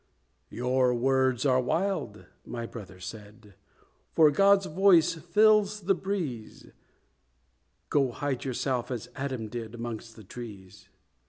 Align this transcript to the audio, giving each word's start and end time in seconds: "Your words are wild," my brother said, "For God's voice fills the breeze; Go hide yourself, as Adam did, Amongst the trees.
"Your 0.49 0.95
words 0.95 1.45
are 1.45 1.59
wild," 1.61 2.25
my 2.43 2.65
brother 2.65 2.99
said, 2.99 3.53
"For 4.15 4.31
God's 4.31 4.65
voice 4.65 5.13
fills 5.13 5.81
the 5.81 5.93
breeze; 5.93 6.71
Go 7.91 8.09
hide 8.09 8.43
yourself, 8.43 8.89
as 8.89 9.09
Adam 9.15 9.47
did, 9.47 9.75
Amongst 9.75 10.15
the 10.15 10.23
trees. 10.23 10.89